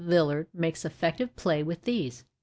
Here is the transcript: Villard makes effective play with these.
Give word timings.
Villard 0.03 0.47
makes 0.51 0.83
effective 0.83 1.35
play 1.35 1.61
with 1.61 1.83
these. 1.83 2.25